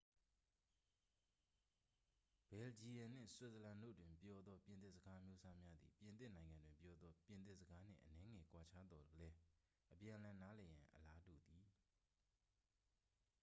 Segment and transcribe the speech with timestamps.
[2.49, 9.37] ဘယ်လ်ဂျီယမ်နှင့် ဆွစ်ဇာလန်တို့တွင်ပြောသော ပြင်သစ်စကားအမျိုးအစားများသည် ပြင်သစ်နိုင်ငံတွင်ပြောသော ပြင်သစ်စကားနှင့် အနည်းငယ်ကွာခြားသော်လည်း
[9.93, 11.65] အပြန်အလှန်နားလည်ရန် အလားတူသည်